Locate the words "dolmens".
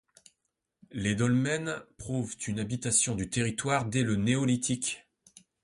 1.13-1.79